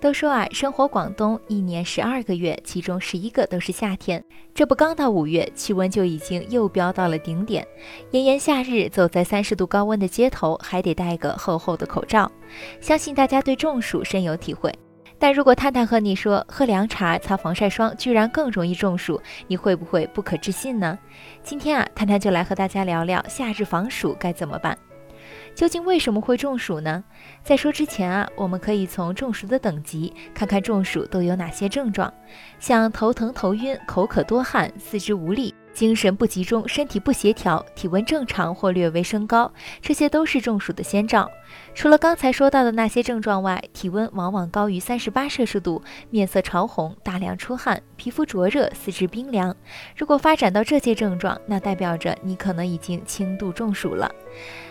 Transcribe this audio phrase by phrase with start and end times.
[0.00, 4.22] 都说啊，生活广东一年十二个月，其中十一个都是夏天。
[4.54, 7.66] 这不刚到五月，气温就已经又飙到了顶点。
[8.10, 12.30] 炎炎夏日，走在三十度高温的街头，还得戴个厚厚的口罩。
[12.80, 14.72] 相信大家对中暑深有体会。
[15.18, 20.98] 但如果探探和你说，喝凉茶、擦防晒霜居然更容易中暑，你会不会不可置信呢？
[21.42, 24.76] 今天啊，探探就来和大家聊聊夏日防暑该怎么办。
[25.56, 27.02] 究竟为什么会中暑呢？
[27.42, 32.12] 在说之前啊，我们可以从中暑的等级看看中暑都有哪些症状，
[32.60, 41.30] 像头疼、头晕、口渴、多汗、四肢无力、精神不集中、身体不协调、体温正常或略微升高，这些都是中暑的先兆。
[41.74, 49.54] 除了刚才说到的那些症状外，体温往往高于三十八摄氏度，面色潮红、大量出汗、皮肤灼热、四肢冰凉。
[49.94, 54.10] 如果发展到这些症状，那代表着你可能已经轻度中暑了。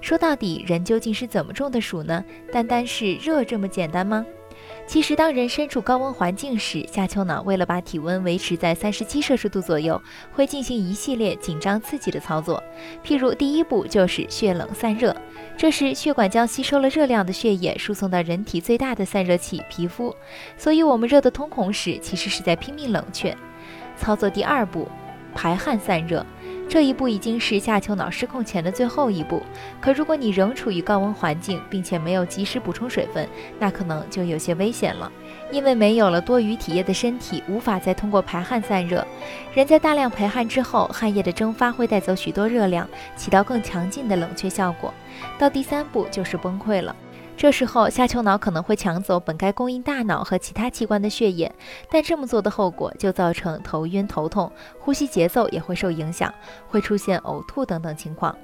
[0.00, 2.24] 说到底，人究竟是怎么中的暑呢？
[2.50, 4.24] 单单是热这么简单吗？
[4.86, 10.00] 其实，当人身处高温环境时，下丘脑为了把体温维持在三十七摄氏度左右，
[10.32, 12.62] 会进行一系列紧张刺激的操作。
[13.04, 15.14] 譬如，第一步就是血冷散热，
[15.56, 20.14] 这时血管将吸收了热量的血液输送到人体最大的散热器——皮肤。
[20.56, 23.36] 所以，我们热得通红时，其实是在拼命冷却。
[23.96, 24.88] 操作第二步，
[25.34, 26.24] 排汗散热。
[26.68, 29.40] 这一步已经是下丘脑失控前的最后一步。
[29.80, 35.10] 可如果你仍处于高温环境，并且没有及时补充水分，那可能就有些危险了。
[35.52, 39.06] 因为没有了多余体液的身体，无法再通过排汗散热。
[39.54, 44.92] 人在大量排汗之后，汗液的蒸发会带走许多热量，起到更强劲的冷却效果。
[45.38, 46.94] 到第三步就是崩溃了。
[47.36, 51.52] 这时候，下丘脑可能会抢走本该供应大脑和其他器官的血液，
[51.90, 56.32] 但这么做的后果就造成头晕、头痛，呼吸节奏也会受影响，
[56.66, 58.34] 会出现呕吐等等情况。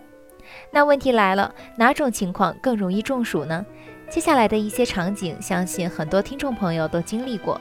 [0.70, 3.64] 那问题来了，哪种情况更容易中暑呢？
[4.10, 7.58] 接下来的一些场景，相信很多听众朋友都经历过。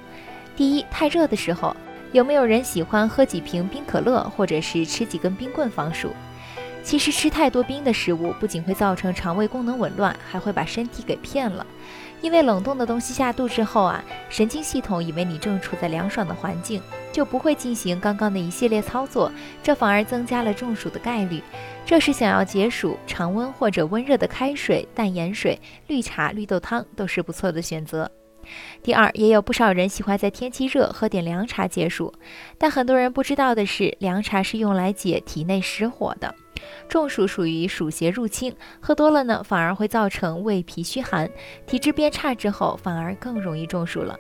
[0.58, 1.74] 第一，太热的时候，
[2.12, 6.09] 有没有人喜欢喝几瓶冰可乐，或者是吃几根冰棍防暑？
[6.84, 11.66] 其实吃太多冰的食物，不仅会造成肠胃功能紊乱，还会把身体给骗了。
[12.22, 16.81] 因为冷冻的东西下肚之后啊，神经系统以为你正处在凉爽的环境，
[17.12, 19.31] 就不会进行刚刚的一系列操作，
[19.64, 21.42] 这反而增加了中暑的概率。
[21.84, 28.09] 这时想要解暑，常温或者温热的开水、淡盐水、绿茶、绿豆汤都是不错的选择。
[28.84, 32.13] 第二，也有不少人喜欢在天气热喝点凉茶解暑，
[32.58, 36.36] 但很多人不知道的是，凉茶是用来解体内实火的。
[36.88, 41.30] 中暑属于暑邪入侵，喝多了呢，反而会造成胃脾虚寒，
[41.66, 44.18] 体质变差之后，反而更容易中暑了。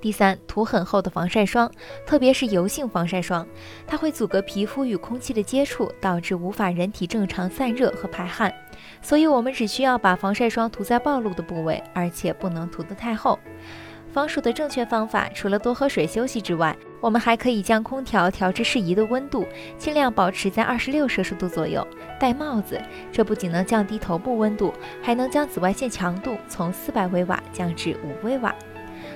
[0.00, 1.70] 第三，涂很厚的防晒霜，
[2.06, 3.46] 特别是油性防晒霜，
[3.86, 8.50] 它会阻隔皮肤与空气的接触，导致无法人体正常散热和排汗。
[9.02, 13.38] 所以，我们只需要把防晒霜涂在暴露的部位，而且不能涂得太厚。
[14.12, 19.46] 防暑的正确方法，除了多喝水、休息之外，我们还可以将空调调至适宜的温度，
[19.78, 21.86] 尽量保持在二十六摄氏度左右。
[22.18, 22.80] 戴帽子，
[23.12, 28.54] 这不仅能降低头部温度，还能将紫外线强度从四百微瓦降至五微瓦。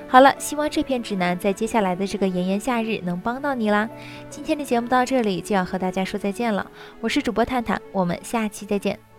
[0.06, 3.88] 好了，希望这篇指南在接下来的这个炎炎夏日能帮到你啦。
[4.30, 9.13] 今天的节目到这里就要和大家说再见了，我是主播探探，我们下期再见。